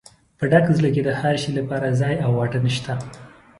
[0.37, 2.93] په ډک زړه کې د هر شي لپاره ځای او واټن شته.